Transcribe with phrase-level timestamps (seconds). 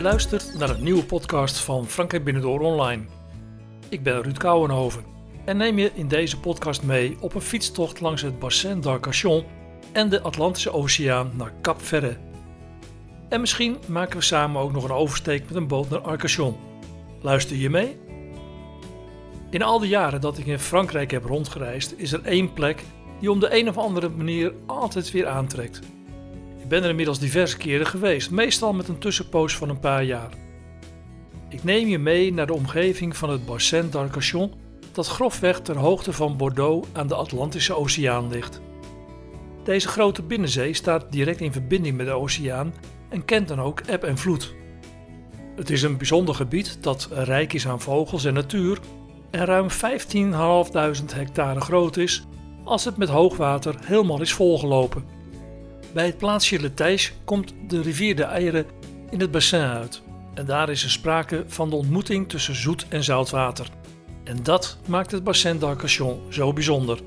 [0.00, 3.02] Je luistert naar een nieuwe podcast van Frankrijk Binnendoor Online.
[3.88, 5.04] Ik ben Ruud Kouwenhoven
[5.44, 9.44] en neem je in deze podcast mee op een fietstocht langs het Bassin d'Arcachon
[9.92, 12.18] en de Atlantische Oceaan naar Cap Ferret.
[13.28, 16.56] En misschien maken we samen ook nog een oversteek met een boot naar Arcachon.
[17.22, 17.96] Luister je mee?
[19.50, 22.82] In al die jaren dat ik in Frankrijk heb rondgereisd, is er één plek
[23.18, 25.80] die om de een of andere manier altijd weer aantrekt.
[26.70, 30.30] Ben er inmiddels diverse keren geweest, meestal met een tussenpoos van een paar jaar.
[31.48, 34.52] Ik neem je mee naar de omgeving van het Bassin d'Arcachon,
[34.92, 38.60] dat grofweg ter hoogte van Bordeaux aan de Atlantische Oceaan ligt.
[39.64, 42.74] Deze grote binnenzee staat direct in verbinding met de oceaan
[43.08, 44.54] en kent dan ook eb en vloed.
[45.56, 48.78] Het is een bijzonder gebied dat rijk is aan vogels en natuur
[49.30, 52.26] en ruim 15.500 hectare groot is
[52.64, 55.19] als het met hoogwater helemaal is volgelopen.
[55.92, 58.66] Bij het plaatsje Le komt de rivier de Eieren
[59.10, 60.02] in het bassin uit
[60.34, 63.68] en daar is er sprake van de ontmoeting tussen zoet en zoutwater.
[64.24, 66.98] En dat maakt het bassin d'Arcachon zo bijzonder.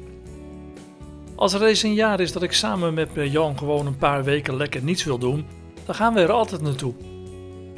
[1.36, 4.56] Als er eens een jaar is dat ik samen met Jan gewoon een paar weken
[4.56, 5.46] lekker niets wil doen,
[5.86, 6.94] dan gaan we er altijd naartoe.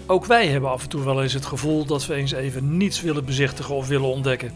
[0.06, 3.02] Ook wij hebben af en toe wel eens het gevoel dat we eens even niets
[3.02, 4.52] willen bezichtigen of willen ontdekken.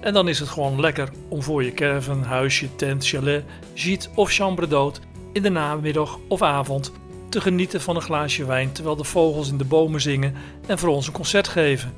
[0.00, 4.30] En dan is het gewoon lekker om voor je caravan, huisje, tent, chalet, gîte of
[4.30, 6.92] chambre d'hôte in de namiddag of avond
[7.28, 10.34] te genieten van een glaasje wijn terwijl de vogels in de bomen zingen
[10.66, 11.92] en voor ons een concert geven.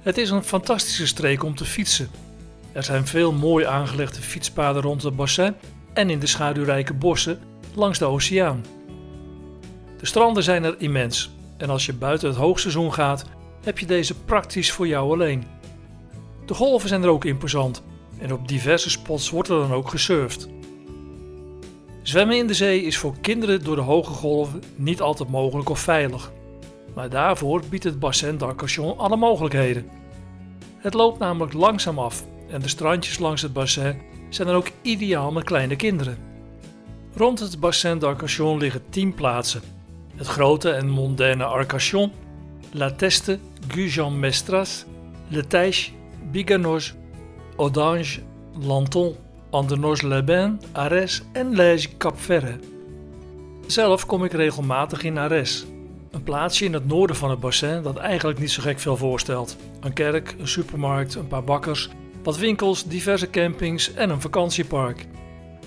[0.00, 2.10] Het is een fantastische streek om te fietsen.
[2.72, 5.54] Er zijn veel mooi aangelegde fietspaden rond het bassin
[5.92, 7.40] en in de schaduwrijke bossen
[7.74, 8.64] langs de oceaan.
[9.98, 13.24] De stranden zijn er immens en als je buiten het hoogseizoen gaat,
[13.64, 15.44] heb je deze praktisch voor jou alleen.
[16.46, 17.82] De golven zijn er ook imposant
[18.18, 20.48] en op diverse spots wordt er dan ook gesurfd.
[22.10, 25.78] Zwemmen in de zee is voor kinderen door de hoge golven niet altijd mogelijk of
[25.78, 26.32] veilig.
[26.94, 29.90] Maar daarvoor biedt het bassin d'Arcachon alle mogelijkheden.
[30.76, 35.32] Het loopt namelijk langzaam af en de strandjes langs het bassin zijn dan ook ideaal
[35.32, 36.18] met kleine kinderen.
[37.14, 39.62] Rond het bassin d'Arcachon liggen 10 plaatsen.
[40.16, 42.12] Het grote en mondaine Arcachon,
[42.70, 44.84] La Teste, Gujan-Mestras,
[45.28, 45.90] Le Teiche,
[46.30, 46.94] Biganos,
[47.56, 48.18] Audange,
[48.60, 49.16] Lanton,
[49.50, 52.64] Andernos-les-Bains, Arès en Lège-Cap-Ferret.
[53.66, 55.66] Zelf kom ik regelmatig in Arès,
[56.10, 59.56] een plaatsje in het noorden van het bassin dat eigenlijk niet zo gek veel voorstelt.
[59.80, 61.88] Een kerk, een supermarkt, een paar bakkers,
[62.22, 65.06] wat winkels, diverse campings en een vakantiepark.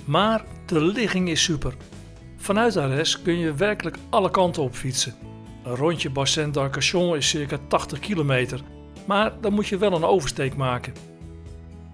[0.05, 1.73] Maar de ligging is super.
[2.37, 5.15] Vanuit Arès kun je werkelijk alle kanten op fietsen.
[5.63, 8.61] Een rondje Bassin d'Arcachon is circa 80 kilometer,
[9.05, 10.93] maar dan moet je wel een oversteek maken.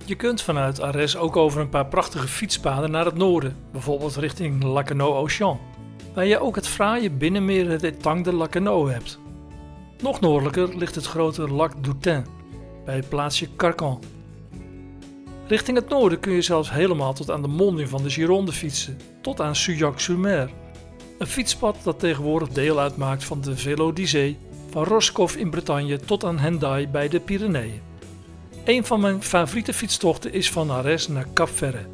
[0.10, 4.64] Je kunt vanuit Arès ook over een paar prachtige fietspaden naar het noorden, bijvoorbeeld richting
[4.64, 5.60] Lacanau-Auchan,
[6.14, 9.20] waar je ook het fraaie binnenmeer het Etang de Lacanau hebt.
[10.02, 12.26] Nog noordelijker ligt het grote Lac d'Outain,
[12.86, 14.04] bij het plaatsje Carcan.
[15.48, 18.98] Richting het noorden kun je zelfs helemaal tot aan de monding van de Gironde fietsen,
[19.22, 20.50] tot aan Suyac-sur-Mer.
[21.18, 24.38] Een fietspad dat tegenwoordig deel uitmaakt van de Velo d'Isée,
[24.70, 27.89] van Roscoff in Bretagne tot aan Hendaye bij de Pyreneeën.
[28.66, 31.88] Een van mijn favoriete fietstochten is van Arès naar Cap Ferret.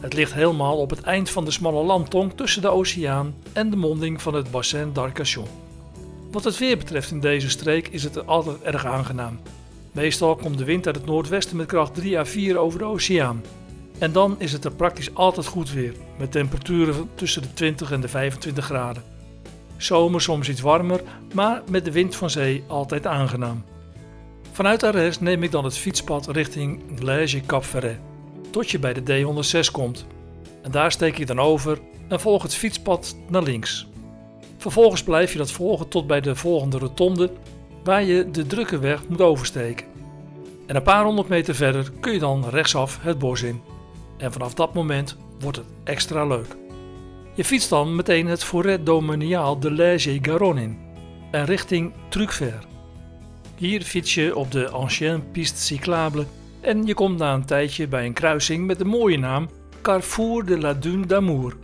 [0.00, 3.76] Het ligt helemaal op het eind van de smalle landtong tussen de oceaan en de
[3.76, 5.46] monding van het Bassin d'Arcachon.
[6.30, 9.40] Wat het weer betreft in deze streek is het altijd erg aangenaam.
[9.92, 13.42] Meestal komt de wind uit het noordwesten met kracht 3 à 4 over de oceaan.
[13.98, 18.00] En dan is het er praktisch altijd goed weer, met temperaturen tussen de 20 en
[18.00, 19.02] de 25 graden.
[19.76, 21.00] Zomer soms iets warmer,
[21.34, 23.64] maar met de wind van zee altijd aangenaam.
[24.52, 27.98] Vanuit Arès neem ik dan het fietspad richting Lège Cap Ferret,
[28.50, 30.06] tot je bij de D106 komt.
[30.62, 33.88] En daar steek je dan over en volg het fietspad naar links.
[34.56, 37.30] Vervolgens blijf je dat volgen tot bij de volgende rotonde,
[37.84, 39.86] waar je de drukke weg moet oversteken.
[40.66, 43.60] En een paar honderd meter verder kun je dan rechtsaf het bos in.
[44.16, 46.56] En vanaf dat moment wordt het extra leuk.
[47.34, 50.78] Je fietst dan meteen het Forêt Domanial de Lège Garonne in
[51.30, 52.70] en richting Trucver.
[53.62, 56.26] Hier fiets je op de Ancienne Piste Cyclable
[56.60, 59.48] en je komt na een tijdje bij een kruising met de mooie naam
[59.82, 61.56] Carrefour de la Dune d'Amour.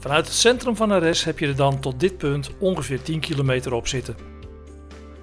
[0.00, 3.72] Vanuit het centrum van Arès heb je er dan tot dit punt ongeveer 10 kilometer
[3.72, 4.16] op zitten.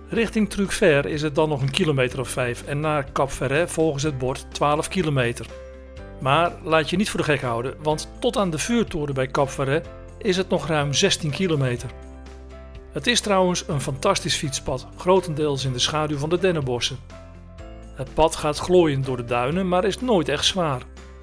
[0.09, 4.03] Richting Trucver is het dan nog een kilometer of 5 en naar Cap Ferret volgens
[4.03, 5.45] het bord 12 kilometer.
[6.21, 9.49] Maar laat je niet voor de gek houden, want tot aan de vuurtoren bij Cap
[9.49, 11.89] Ferret is het nog ruim 16 kilometer.
[12.93, 16.97] Het is trouwens een fantastisch fietspad, grotendeels in de schaduw van de dennenbossen.
[17.95, 20.81] Het pad gaat glooiend door de duinen, maar is nooit echt zwaar.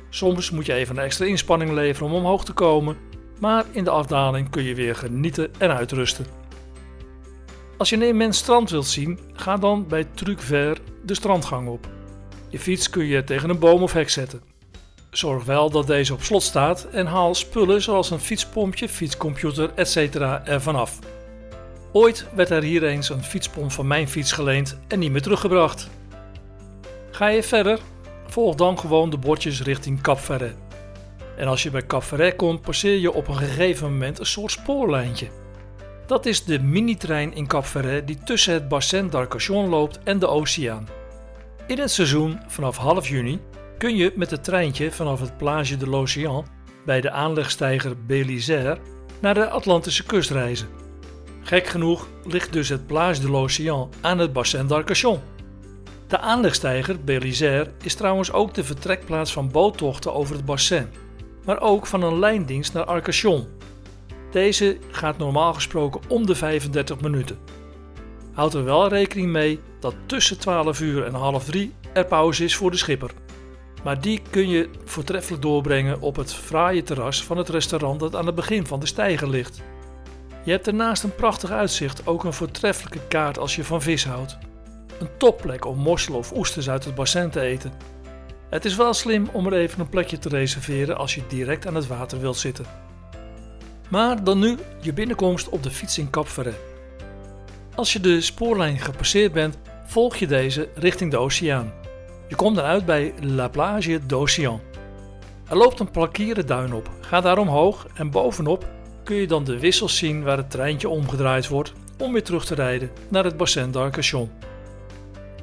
[0.08, 2.96] Soms moet je even een extra inspanning leveren om omhoog te komen,
[3.40, 6.26] maar in de afdaling kun je weer genieten en uitrusten.
[7.76, 11.88] Als je een immens strand wilt zien, ga dan bij Truc Vert de strandgang op.
[12.48, 14.42] Je fiets kun je tegen een boom of hek zetten.
[15.10, 19.96] Zorg wel dat deze op slot staat en haal spullen zoals een fietspompje, fietscomputer, etc.
[20.44, 20.98] ervan af.
[21.92, 25.88] Ooit werd er hier eens een fietspomp van mijn fiets geleend en niet meer teruggebracht.
[27.10, 27.78] Ga je verder?
[28.26, 30.56] Volg dan gewoon de bordjes richting Cap Ferret.
[31.36, 34.50] En als je bij Cap Ferret komt, passeer je op een gegeven moment een soort
[34.50, 35.28] spoorlijntje.
[36.06, 40.26] Dat is de minitrein in Cap Ferret die tussen het bassin d'Arcachon loopt en de
[40.26, 40.88] oceaan.
[41.66, 43.40] In het seizoen, vanaf half juni,
[43.78, 46.46] kun je met het treintje vanaf het Plage de l'Océan
[46.84, 48.78] bij de aanlegstijger Bélisaire
[49.20, 50.68] naar de Atlantische kust reizen.
[51.42, 55.20] Gek genoeg ligt dus het Plage de l'Océan aan het bassin d'Arcachon.
[56.06, 60.88] De aanlegstijger Bélisaire is trouwens ook de vertrekplaats van boottochten over het bassin,
[61.44, 63.46] maar ook van een lijndienst naar Arcachon.
[64.30, 67.38] Deze gaat normaal gesproken om de 35 minuten.
[68.32, 72.56] Houd er wel rekening mee dat tussen 12 uur en half 3 er pauze is
[72.56, 73.10] voor de schipper.
[73.84, 78.26] Maar die kun je voortreffelijk doorbrengen op het fraaie terras van het restaurant dat aan
[78.26, 79.62] het begin van de steiger ligt.
[80.42, 84.38] Je hebt ernaast een prachtig uitzicht ook een voortreffelijke kaart als je van vis houdt.
[84.98, 87.72] Een topplek om mosselen of oesters uit het bassin te eten.
[88.50, 91.74] Het is wel slim om er even een plekje te reserveren als je direct aan
[91.74, 92.64] het water wilt zitten.
[93.88, 96.28] Maar dan nu je binnenkomst op de fiets in Cap
[97.74, 101.72] Als je de spoorlijn gepasseerd bent, volg je deze richting de oceaan.
[102.28, 104.60] Je komt dan uit bij La Plage d'Océan.
[105.48, 106.90] Er loopt een plakieren duin op.
[107.00, 108.66] Ga daar omhoog en bovenop
[109.10, 112.54] kun je dan de wissels zien waar het treintje omgedraaid wordt om weer terug te
[112.54, 114.30] rijden naar het bassin d'Arcachon.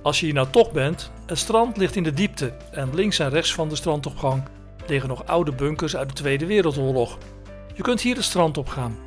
[0.01, 3.29] Als je hier nou toch bent, het strand ligt in de diepte en links en
[3.29, 4.43] rechts van de strandopgang
[4.85, 7.17] liggen nog oude bunkers uit de Tweede Wereldoorlog.
[7.75, 8.97] Je kunt hier het strand op gaan.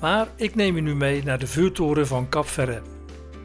[0.00, 2.82] Maar ik neem je nu mee naar de vuurtoren van Cap Ferret.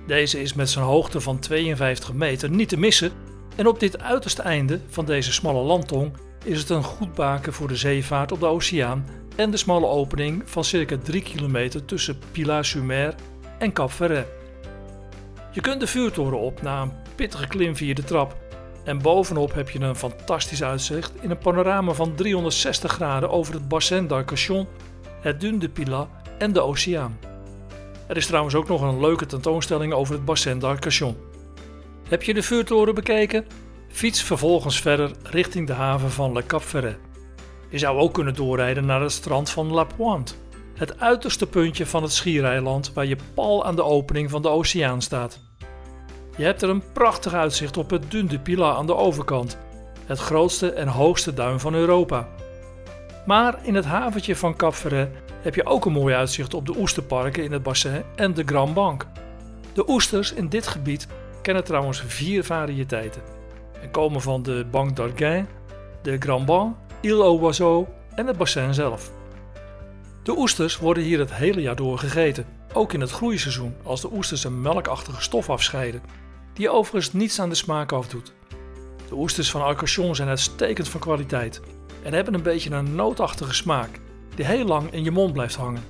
[0.07, 3.11] Deze is met zijn hoogte van 52 meter niet te missen
[3.55, 6.11] en op dit uiterste einde van deze smalle landtong
[6.43, 9.05] is het een goed baken voor de zeevaart op de oceaan
[9.39, 13.15] en de smalle opening van circa 3 kilometer tussen Pilar-sur-Mer
[13.59, 14.27] en Cap Ferret.
[15.51, 18.38] Je kunt de vuurtoren op na een pittige klim via de trap
[18.83, 23.68] en bovenop heb je een fantastisch uitzicht in een panorama van 360 graden over het
[23.68, 24.68] bassin d'Arcachon,
[25.21, 26.07] het Dune de Pilat
[26.38, 27.19] en de oceaan.
[28.07, 31.18] Er is trouwens ook nog een leuke tentoonstelling over het bassin d'Arcachon.
[32.09, 33.45] Heb je de vuurtoren bekeken?
[33.89, 37.08] Fiets vervolgens verder richting de haven van Le Cap Ferret.
[37.69, 40.33] Je zou ook kunnen doorrijden naar het strand van La Pointe,
[40.75, 45.01] het uiterste puntje van het schiereiland waar je pal aan de opening van de oceaan
[45.01, 45.39] staat.
[46.38, 49.57] Je hebt er een prachtig uitzicht op het Dune de Pilat aan de overkant,
[50.06, 52.27] het grootste en hoogste duin van Europa.
[53.25, 55.10] Maar in het haventje van Cap Ferret
[55.42, 58.74] heb je ook een mooi uitzicht op de oesterparken in het bassin en de Grand
[58.74, 59.07] Bank.
[59.74, 61.07] De oesters in dit gebied
[61.42, 63.22] kennen trouwens vier variëteiten
[63.81, 65.48] en komen van de Banque d'Arguin,
[66.01, 69.12] de Grand Banc, Ile aux Oiseaux en het bassin zelf.
[70.24, 74.12] De oesters worden hier het hele jaar door gegeten, ook in het groeiseizoen als de
[74.13, 76.01] oesters een melkachtige stof afscheiden,
[76.54, 78.34] die overigens niets aan de smaak afdoet.
[79.07, 81.62] De oesters van Arcachon zijn uitstekend van kwaliteit
[82.04, 84.00] en hebben een beetje een nootachtige smaak
[84.36, 85.84] die heel lang in je mond blijft hangen.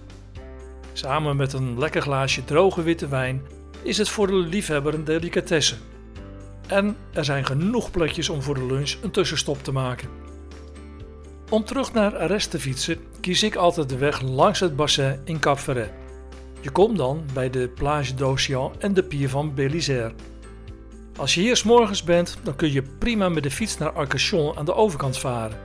[0.94, 3.42] Samen met een lekker glaasje droge witte wijn
[3.82, 5.75] is het voor de liefhebber een delicatesse.
[6.68, 10.28] En er zijn genoeg plekjes om voor de lunch een tussenstop te maken.
[11.50, 15.39] Om terug naar Arres te fietsen, kies ik altijd de weg langs het bassin in
[15.39, 15.91] Cap Ferret.
[16.62, 20.13] Je komt dan bij de Plage d'Océan en de pier van Bélisaire.
[21.18, 24.65] Als je hier s'morgens bent, dan kun je prima met de fiets naar Arcachon aan
[24.65, 25.58] de overkant varen.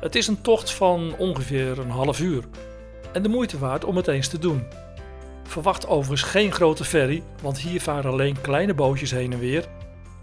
[0.00, 2.44] Het is een tocht van ongeveer een half uur
[3.12, 4.62] en de moeite waard om het eens te doen.
[5.42, 9.64] Verwacht overigens geen grote ferry, want hier varen alleen kleine bootjes heen en weer.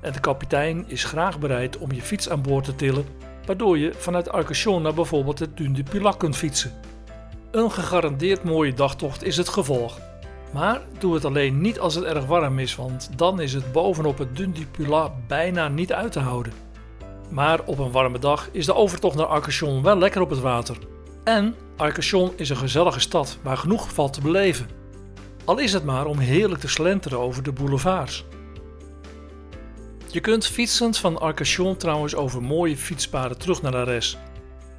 [0.02, 3.06] En de kapitein is graag bereid om je fiets aan boord te tillen,
[3.46, 6.72] waardoor je vanuit Arcachon naar bijvoorbeeld het Dune Pilat kunt fietsen.
[7.52, 10.00] Een gegarandeerd mooie dagtocht is het gevolg.
[10.54, 14.18] Maar doe het alleen niet als het erg warm is, want dan is het bovenop
[14.18, 14.88] het Dune du
[15.28, 16.54] bijna niet uit te houden.
[17.30, 20.78] Maar op een warme dag is de overtocht naar Arcachon wel lekker op het water.
[21.24, 24.68] En Arcachon is een gezellige stad waar genoeg valt te beleven.
[25.46, 28.26] Al is het maar om heerlijk te slenteren over de boulevards.
[30.12, 34.18] Je kunt fietsend van Arcachon trouwens over mooie fietspaden terug naar Arès.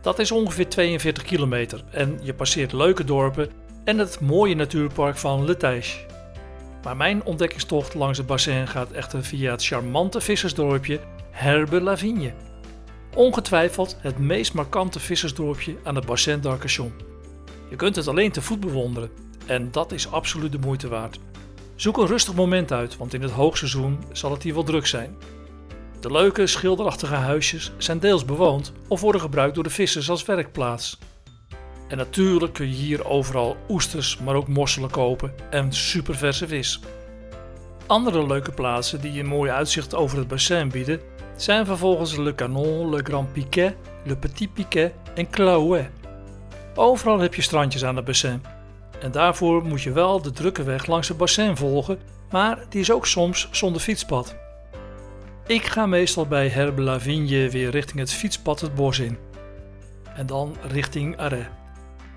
[0.00, 3.50] Dat is ongeveer 42 kilometer en je passeert leuke dorpen
[3.84, 5.82] en het mooie natuurpark van Le.
[6.82, 12.34] Maar mijn ontdekkingstocht langs het bassin gaat echter via het charmante vissersdorpje Herbe la Vigne.
[13.14, 16.92] Ongetwijfeld het meest markante vissersdorpje aan het bassin d'Arcachon.
[17.70, 19.10] Je kunt het alleen te voet bewonderen
[19.46, 21.18] en dat is absoluut de moeite waard.
[21.74, 25.16] Zoek een rustig moment uit, want in het hoogseizoen zal het hier wel druk zijn.
[26.00, 30.98] De leuke schilderachtige huisjes zijn deels bewoond of worden gebruikt door de vissers als werkplaats.
[31.88, 36.80] En natuurlijk kun je hier overal oesters, maar ook mosselen kopen en superverse vis.
[37.86, 41.00] Andere leuke plaatsen die een mooi uitzicht over het bassin bieden
[41.36, 43.74] zijn vervolgens Le Canon, Le Grand Piquet,
[44.04, 45.90] Le Petit Piquet en Claouet.
[46.74, 48.42] Overal heb je strandjes aan het bassin.
[49.02, 51.98] En daarvoor moet je wel de drukke weg langs het bassin volgen,
[52.30, 54.36] maar die is ook soms zonder fietspad.
[55.46, 59.18] Ik ga meestal bij Herbe Lavigne weer richting het fietspad het bos in.
[60.16, 61.48] En dan richting Arrêt.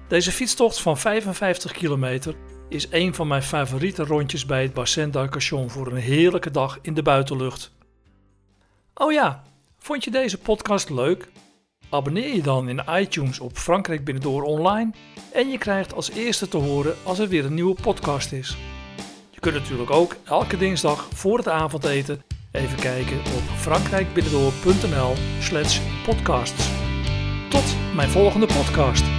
[0.08, 2.36] Deze fietstocht van 55 kilometer
[2.70, 6.94] is een van mijn favoriete rondjes bij het Bassin d'Arcachon voor een heerlijke dag in
[6.94, 7.72] de buitenlucht.
[8.94, 9.44] Oh ja,
[9.80, 11.28] vond je deze podcast leuk?
[11.90, 14.92] Abonneer je dan in iTunes op Frankrijk Binnendoor Online
[15.34, 18.58] en je krijgt als eerste te horen als er weer een nieuwe podcast is.
[19.30, 26.70] Je kunt natuurlijk ook elke dinsdag voor het avondeten even kijken op frankrijkbinnendoor.nl slash podcasts.
[27.50, 29.15] Tot mijn volgende podcast.